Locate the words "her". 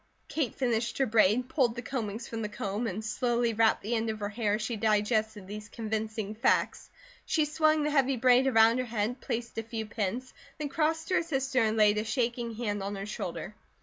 0.97-1.05, 4.19-4.29, 8.79-8.85, 11.13-11.21, 12.95-13.05